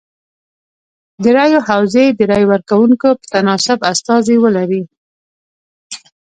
د 1.23 1.25
رایو 1.37 1.59
حوزې 1.67 2.05
د 2.17 2.19
رای 2.31 2.43
ورکوونکو 2.53 3.07
په 3.19 3.25
تناسب 3.33 3.77
استازي 3.91 4.35
ولري. 4.43 4.83